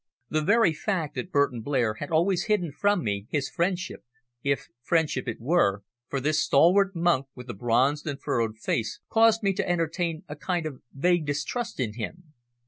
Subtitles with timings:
[0.31, 4.03] The very fact that Burton Blair had always hidden from me his friendship
[4.41, 9.43] if friendship it were for this stalwart monk with the bronzed and furrowed face, caused
[9.43, 12.33] me to entertain a kind of vague distrust in him.